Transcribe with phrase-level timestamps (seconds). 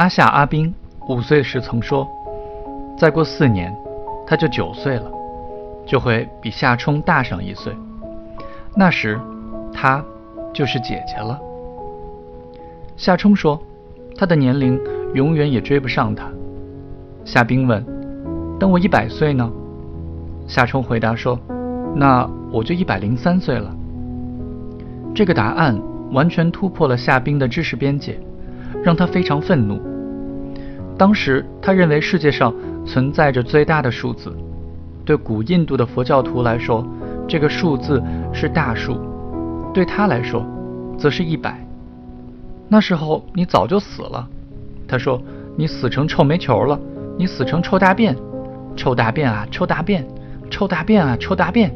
[0.00, 0.74] 阿夏阿兵
[1.10, 2.08] 五岁时曾说
[2.96, 3.70] ：“再过四年，
[4.26, 5.04] 他就九岁了，
[5.84, 7.70] 就会比夏冲大上一岁。
[8.74, 9.20] 那时，
[9.70, 10.02] 他
[10.54, 11.38] 就是姐姐了。”
[12.96, 13.60] 夏冲说
[14.16, 14.80] ：“他的年龄
[15.12, 16.24] 永远也追不上他。”
[17.22, 17.84] 夏冰问
[18.58, 19.52] ：“等我一百岁呢？”
[20.48, 21.38] 夏冲回答说
[21.94, 23.70] ：“那我就一百零三岁了。”
[25.14, 25.78] 这个答案
[26.10, 28.18] 完全突破了夏冰的知识边界，
[28.82, 29.89] 让他非常愤怒。
[31.00, 32.54] 当时他认为世界上
[32.84, 34.36] 存在着最大的数字，
[35.02, 36.86] 对古印度的佛教徒来说，
[37.26, 38.02] 这个数字
[38.34, 38.98] 是大数；
[39.72, 40.44] 对他来说，
[40.98, 41.58] 则是一百。
[42.68, 44.28] 那时候你早就死了，
[44.86, 45.18] 他说
[45.56, 46.78] ：“你死成臭煤球了，
[47.16, 48.14] 你死成臭大便，
[48.76, 50.06] 臭大便啊，臭大便，
[50.50, 51.74] 臭大便啊，臭大便。”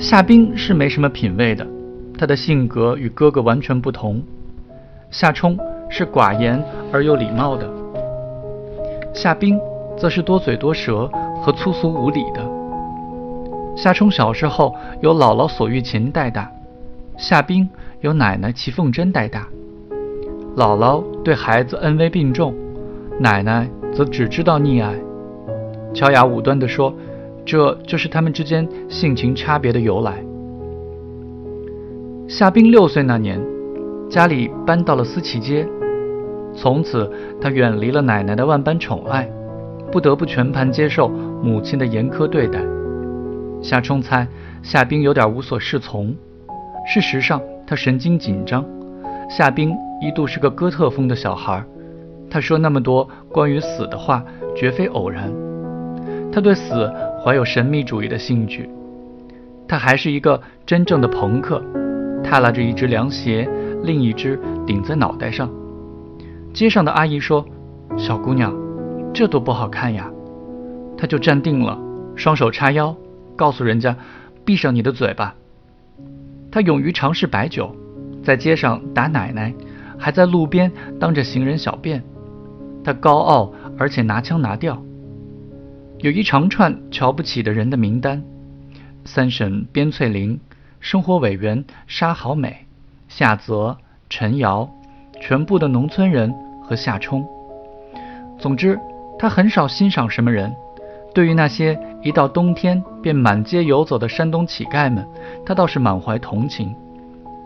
[0.00, 1.64] 夏冰是没什么品位的，
[2.18, 4.20] 他的性格与哥哥完全不同。
[5.12, 5.56] 夏冲
[5.88, 7.68] 是寡言而又礼貌的，
[9.14, 9.58] 夏冰
[9.96, 11.10] 则是多嘴多舌
[11.42, 12.40] 和粗俗无礼的。
[13.76, 16.50] 夏冲小时候由姥姥索玉琴带大，
[17.16, 17.68] 夏冰
[18.00, 19.46] 由奶奶齐凤珍带大。
[20.56, 22.54] 姥姥对孩子恩威并重，
[23.18, 24.94] 奶奶则只知道溺爱。
[25.94, 26.94] 乔雅武断地说。
[27.48, 30.20] 这就是他们之间性情差别的由来。
[32.26, 33.40] 夏冰六岁那年，
[34.10, 35.64] 家里搬到了思齐街，
[36.56, 37.08] 从此
[37.40, 39.28] 他远离了奶奶的万般宠爱，
[39.92, 42.58] 不得不全盘接受母亲的严苛对待。
[43.62, 44.26] 夏冲猜
[44.62, 46.14] 夏冰有点无所适从，
[46.86, 48.64] 事实上他神经紧张。
[49.28, 51.62] 夏冰一度是个哥特风的小孩，
[52.30, 54.24] 他说那么多关于死的话，
[54.56, 55.30] 绝非偶然。
[56.32, 56.90] 他对死。
[57.24, 58.70] 怀有神秘主义的兴趣，
[59.66, 61.60] 他还是一个真正的朋克，
[62.22, 63.48] 踏拉着一只凉鞋，
[63.82, 65.50] 另一只顶在脑袋上。
[66.56, 67.46] 街上的阿姨说
[67.98, 68.50] ：“小姑娘，
[69.12, 70.10] 这多不好看呀！”
[70.96, 71.78] 她就站定了，
[72.16, 72.96] 双手叉腰，
[73.36, 73.94] 告诉人家
[74.42, 75.34] ：“闭上你的嘴巴。”
[76.50, 77.76] 他勇于尝试白酒，
[78.22, 79.52] 在街上打奶奶，
[79.98, 82.02] 还在路边当着行人小便。
[82.82, 84.82] 他高傲而且拿腔拿调。
[85.98, 88.24] 有一长串瞧不起的人的名单：
[89.04, 90.40] 三婶边翠玲、
[90.80, 92.64] 生活委员沙好美、
[93.08, 93.76] 夏泽、
[94.08, 94.66] 陈瑶，
[95.20, 96.34] 全部的农村人
[96.66, 97.26] 和夏冲。
[98.38, 98.78] 总之，
[99.18, 100.52] 他很少欣赏什么人。
[101.14, 105.06] 对于那些一到冬天便满街游走的山东乞丐们，
[105.46, 106.74] 他倒是满怀同情，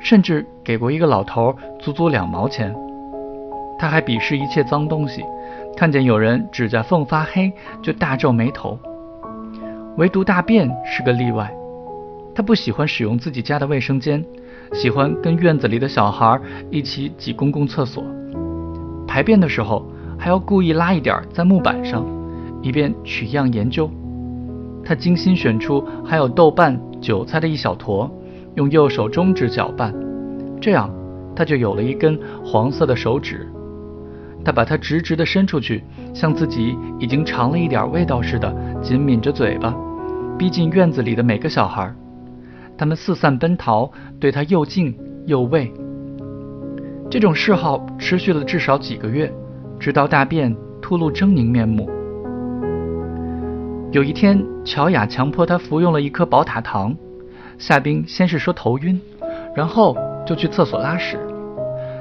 [0.00, 2.74] 甚至给过一个老头足足两毛钱。
[3.78, 5.24] 他还鄙视一切脏东西。
[5.76, 8.76] 看见有人指甲缝发黑，就大皱眉头。
[9.96, 11.54] 唯独大便是个例外，
[12.34, 14.22] 他不喜欢使用自己家的卫生间，
[14.72, 16.38] 喜欢跟院子里的小孩
[16.70, 18.02] 一起挤公共厕所。
[19.10, 19.84] 排便的时候
[20.16, 22.06] 还要故意拉一点在木板上，
[22.62, 23.90] 以便取样研究。
[24.84, 28.08] 他精心选出还有豆瓣、韭菜的一小坨，
[28.54, 29.92] 用右手中指搅拌，
[30.60, 30.88] 这样
[31.34, 33.48] 他就有了一根黄色的手指。
[34.44, 35.82] 他把它直直地伸出去，
[36.14, 39.74] 像自己已经尝了一点味道似的，紧抿着嘴巴，
[40.38, 41.92] 逼近院子里的每个小孩。
[42.78, 43.90] 他们四散奔逃，
[44.20, 44.96] 对他又敬
[45.26, 45.72] 又畏。
[47.10, 49.32] 这种嗜好持续了至少几个月，
[49.80, 51.90] 直到大便吐露狰狞面目。
[53.90, 56.96] 有一天，乔雅强迫他服用了一颗宝塔糖。
[57.58, 58.98] 夏冰先是说头晕，
[59.56, 61.18] 然后就去厕所拉屎。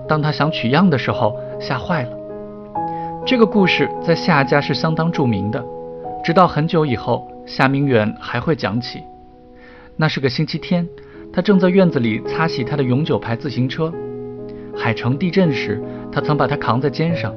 [0.08, 2.12] 当他想取样的时候，吓坏了。
[3.26, 5.66] 这个故事在夏家是相当著名的，
[6.24, 9.02] 直到很久以后，夏明远还会讲起。
[9.98, 10.88] 那是个星期天，
[11.34, 13.92] 他正在院子里擦洗他的永久牌自行车。
[14.82, 17.34] 海城地震时，他曾把它扛在肩上。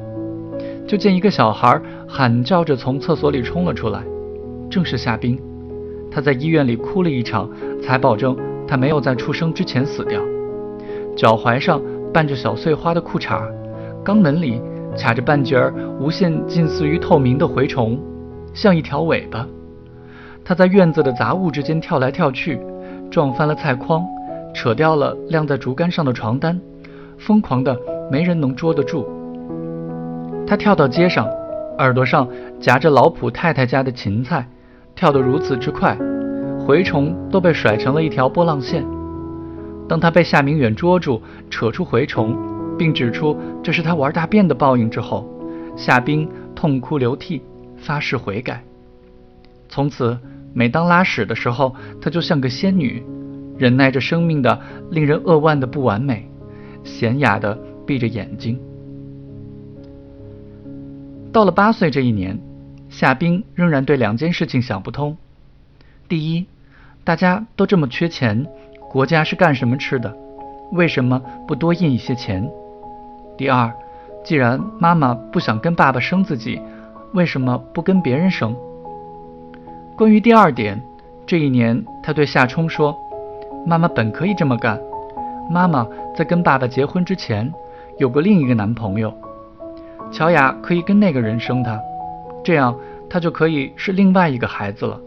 [0.86, 4.00] 就见一个小孩喊叫着从厕所里冲了出来，
[4.70, 5.36] 正是夏冰。
[6.08, 7.50] 他在医院里哭了一场，
[7.82, 8.36] 才保证
[8.68, 10.22] 他没有在出生之前死掉。
[11.16, 13.42] 脚踝上伴着小碎花的裤衩，
[14.04, 14.62] 肛门里。
[14.94, 17.98] 卡着半截儿无限近似于透明的蛔虫，
[18.52, 19.48] 像一条尾巴。
[20.44, 22.60] 他在院子的杂物之间跳来跳去，
[23.10, 24.04] 撞翻了菜筐，
[24.54, 26.60] 扯掉了晾在竹竿上的床单，
[27.24, 27.78] 疯狂的
[28.10, 29.08] 没人能捉得住。
[30.46, 31.26] 他跳到街上，
[31.78, 32.28] 耳朵上
[32.60, 34.46] 夹着老普太太家的芹菜，
[34.94, 35.96] 跳得如此之快，
[36.66, 38.84] 蛔虫都被甩成了一条波浪线。
[39.88, 42.36] 当他被夏明远捉住，扯出蛔虫。
[42.78, 45.28] 并指出这是他玩大便的报应之后，
[45.76, 47.42] 夏冰痛哭流涕，
[47.76, 48.64] 发誓悔改。
[49.68, 50.18] 从此，
[50.54, 53.04] 每当拉屎的时候，她就像个仙女，
[53.58, 54.58] 忍耐着生命的
[54.90, 56.26] 令人扼腕的不完美，
[56.84, 58.58] 娴雅的闭着眼睛。
[61.32, 62.38] 到了八岁这一年，
[62.88, 65.16] 夏冰仍然对两件事情想不通：
[66.08, 66.46] 第一，
[67.04, 68.46] 大家都这么缺钱，
[68.90, 70.14] 国家是干什么吃的？
[70.72, 72.50] 为什么不多印一些钱？
[73.36, 73.72] 第二，
[74.22, 76.60] 既然妈妈不想跟爸爸生自己，
[77.14, 78.54] 为什么不跟别人生？
[79.96, 80.82] 关于第二点，
[81.26, 82.96] 这一年他对夏冲说
[83.66, 84.78] ：“妈妈本可以这么干。
[85.50, 85.86] 妈妈
[86.16, 87.52] 在跟爸爸结婚之前，
[87.98, 89.12] 有过另一个男朋友，
[90.10, 91.80] 乔雅可以跟那个人生他，
[92.44, 92.76] 这样
[93.08, 95.00] 他就可以是另外一个孩子了。”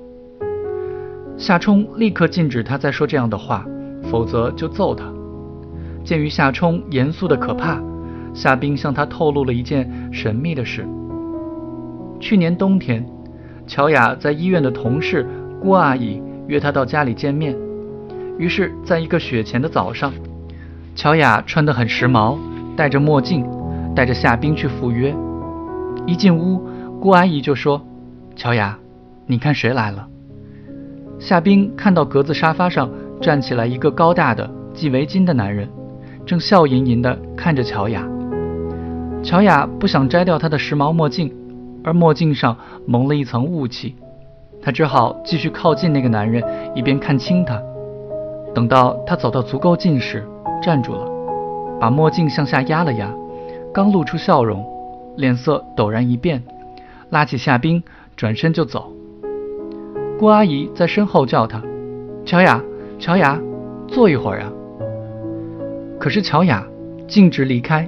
[1.38, 3.66] 夏冲立刻禁止他再说这样的话，
[4.10, 5.06] 否则就揍他。
[6.04, 7.82] 鉴于夏冲严肃的可怕，
[8.34, 10.88] 夏冰向他透露了一件神秘的事。
[12.20, 13.06] 去年冬天。
[13.68, 15.28] 乔雅在医院的同事
[15.60, 17.58] 郭阿姨约她到家里见面，
[18.38, 20.12] 于是，在一个雪前的早上，
[20.96, 22.38] 乔雅穿得很时髦，
[22.76, 23.46] 戴着墨镜，
[23.96, 25.16] 带着夏冰去赴约。
[26.06, 26.62] 一进屋，
[27.00, 27.82] 郭阿姨就说
[28.36, 28.78] ：“乔雅，
[29.26, 30.08] 你看谁来了？”
[31.18, 32.90] 夏冰看到格子沙发上
[33.22, 35.70] 站起来一个高大的系围巾的男人，
[36.26, 38.06] 正笑吟吟地看着乔雅。
[39.24, 41.34] 乔雅不想摘掉他的时髦墨镜。
[41.88, 42.58] 而墨镜上
[42.88, 43.96] 蒙了一层雾气，
[44.60, 46.44] 她只好继续靠近那个男人，
[46.74, 47.62] 一边看清他。
[48.56, 50.26] 等到他走到足够近时，
[50.64, 51.06] 站住了，
[51.80, 53.14] 把墨镜向下压了压，
[53.74, 54.66] 刚露出笑容，
[55.18, 56.42] 脸色陡然一变，
[57.10, 57.84] 拉起夏冰，
[58.16, 58.92] 转身就走。
[60.18, 61.62] 郭阿姨在身后叫他
[62.26, 62.64] ：“乔雅，
[62.98, 63.38] 乔雅，
[63.90, 64.52] 坐一会儿啊。”
[66.00, 66.66] 可是乔雅
[67.08, 67.88] 径直离开，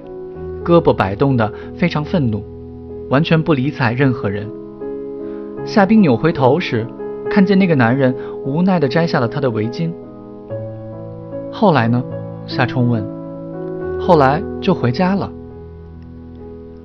[0.65, 2.43] 胳膊摆动的非常愤怒。
[3.09, 4.45] 完全不理睬任何人。
[5.63, 6.85] 夏冰扭回头时，
[7.31, 8.13] 看见那个男人
[8.45, 9.89] 无奈地摘下了他的围巾。
[11.59, 12.03] 后来呢？
[12.45, 13.03] 夏冲问。
[13.99, 15.27] 后来就回家了。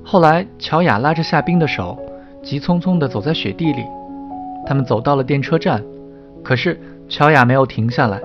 [0.03, 1.95] 后来，乔雅拉着夏冰的手，
[2.41, 3.83] 急匆匆地走在雪地里。
[4.65, 5.79] 他们走到了电车站，
[6.43, 8.19] 可是乔雅没有停下来，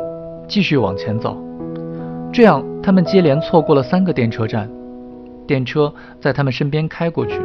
[0.48, 1.36] 继续往前走。
[2.32, 4.66] 这样，他们接连错过了三个电车站。
[5.46, 7.38] 电车在他们身边开过去。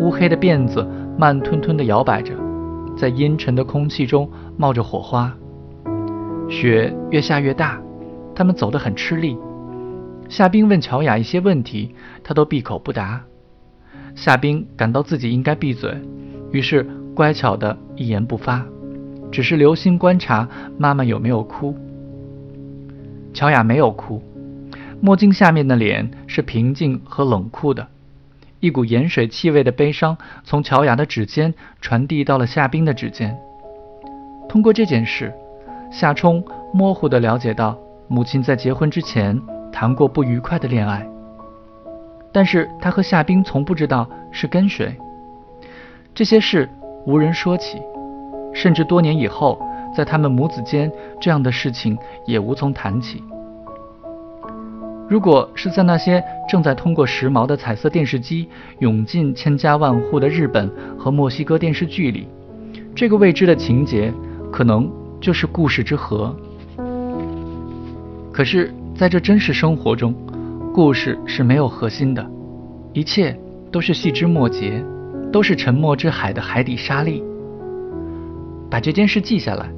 [0.00, 0.82] 乌黑的辫子
[1.18, 2.32] 慢吞吞地摇摆着，
[2.96, 4.26] 在阴沉的空气中
[4.56, 5.30] 冒着火花。
[6.48, 7.78] 雪越下越大，
[8.38, 9.36] 他们走得很吃力。
[10.28, 11.92] 夏冰问乔雅一些问题，
[12.22, 13.20] 她都闭口不答。
[14.14, 15.92] 夏冰感到自己应该闭嘴，
[16.52, 16.86] 于是
[17.16, 18.64] 乖巧的一言不发，
[19.32, 20.48] 只是留心观察
[20.78, 21.74] 妈妈有没有哭。
[23.34, 24.22] 乔雅没有哭，
[25.00, 27.88] 墨镜下面的脸是平静和冷酷的。
[28.60, 33.36] 一股盐水气味的悲伤从乔雅的指尖传递到了夏冰的指尖。
[34.48, 35.32] 通过这件事，
[35.90, 37.76] 夏冲模糊地了解到
[38.08, 39.38] 母亲在结婚之前
[39.70, 41.06] 谈过不愉快的恋爱，
[42.32, 44.96] 但是他和夏冰从不知道是跟谁。
[46.14, 46.68] 这些事
[47.04, 47.82] 无人说起，
[48.54, 49.60] 甚至多年以后，
[49.94, 50.90] 在他们母子间，
[51.20, 51.96] 这样的事情
[52.26, 53.22] 也无从谈起。
[55.06, 58.48] 如果是在那些正在通过时髦的彩色电视机
[58.80, 62.26] 涌进千家万户的日本和墨西哥电视剧里，
[62.94, 64.12] 这个未知的情节
[64.50, 64.90] 可能
[65.20, 66.34] 就是故事之核。
[68.38, 70.14] 可是，在这真实生活中，
[70.72, 72.24] 故事是没有核心的，
[72.92, 73.36] 一切
[73.72, 74.80] 都是细枝末节，
[75.32, 77.20] 都是沉默之海的海底沙粒。
[78.70, 79.68] 把这件事记下来，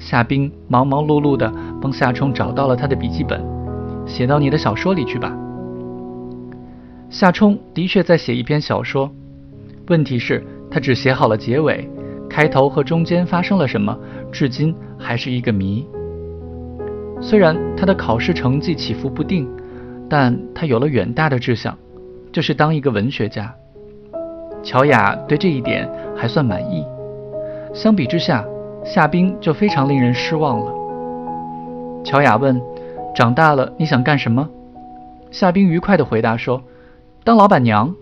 [0.00, 3.40] 夏冰忙忙碌碌地帮夏冲找到了他的笔记本。
[4.08, 5.32] 写到你的小说里去吧。
[7.10, 9.08] 夏冲的确在写一篇小说，
[9.86, 11.88] 问题是，他只写好了结尾，
[12.28, 13.96] 开头和中间发生了什么，
[14.32, 15.86] 至今还是一个谜。
[17.20, 19.48] 虽然他的考试成绩起伏不定，
[20.08, 21.76] 但他有了远大的志向，
[22.32, 23.54] 就是当一个文学家。
[24.62, 26.84] 乔雅对这一点还算满意。
[27.72, 28.44] 相比之下，
[28.84, 30.72] 夏冰就非常令人失望了。
[32.04, 32.60] 乔雅问。
[33.12, 34.48] 长大了你想干什么？
[35.32, 36.62] 夏冰愉快地回答说
[37.24, 37.92] ：“当老板娘。”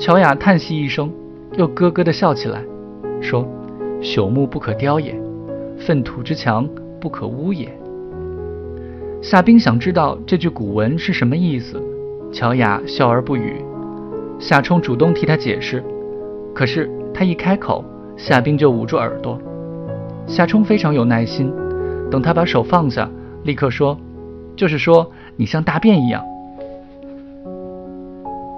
[0.00, 1.12] 乔雅叹息一声，
[1.58, 2.62] 又咯咯地笑起来，
[3.20, 3.46] 说
[4.00, 5.14] ：“朽木不可雕也，
[5.78, 6.66] 粪土之墙
[7.00, 7.68] 不可污也。”
[9.22, 11.82] 夏冰想知道这句古文是什么意思，
[12.32, 13.64] 乔雅笑而不语。
[14.38, 15.82] 夏冲主动替他解释，
[16.54, 17.84] 可是他一开口，
[18.16, 19.38] 夏冰就捂住耳朵。
[20.26, 21.52] 夏冲非常有耐心，
[22.10, 23.08] 等他把手放下。
[23.44, 23.96] 立刻说，
[24.54, 26.22] 就是说你像大便一样。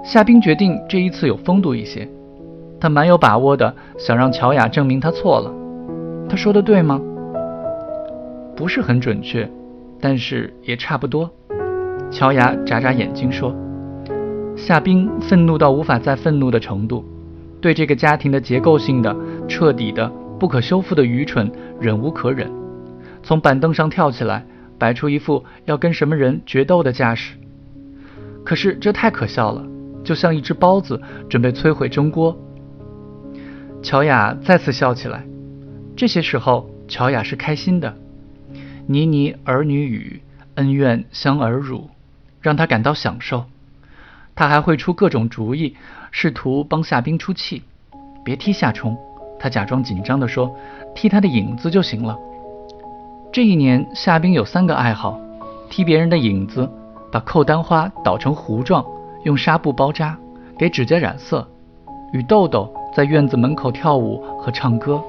[0.03, 2.07] 夏冰决定这一次有风度一些，
[2.79, 5.53] 他蛮有把握的想让乔雅证明他错了。
[6.27, 6.99] 他说的对吗？
[8.59, 9.49] 不是很准确，
[10.01, 11.31] 但是也差不多。
[12.11, 13.55] 乔雅眨眨眼睛说
[14.53, 17.05] ：“夏冰愤怒到无法再愤怒的程度，
[17.61, 19.15] 对这个家庭的结构性的、
[19.47, 21.49] 彻底的、不可修复的愚蠢
[21.79, 22.51] 忍无可忍，
[23.23, 24.45] 从板凳上跳起来，
[24.77, 27.37] 摆出一副要跟什么人决斗的架势。
[28.43, 29.65] 可是这太可笑了，
[30.03, 32.37] 就像一只包子准备摧毁蒸锅。
[33.81, 35.25] 乔雅再次笑起来，
[35.95, 37.95] 这些时候乔雅是开心的。
[38.91, 40.19] 倪妮儿女语，
[40.55, 41.91] 恩怨相耳辱，
[42.41, 43.45] 让她感到享受。
[44.33, 45.75] 他还会出各种主意，
[46.09, 47.61] 试图帮夏冰出气。
[48.23, 48.97] 别踢夏冲，
[49.39, 50.51] 他假装紧张地说
[50.95, 52.17] ：“踢他的影子就行了。”
[53.31, 55.19] 这一年，夏冰有三个爱好：
[55.69, 56.67] 踢别人的影子，
[57.11, 58.83] 把扣丹花捣成糊状，
[59.23, 60.17] 用纱布包扎，
[60.57, 61.47] 给指甲染色，
[62.11, 64.99] 与豆豆在院子门口跳舞和唱歌。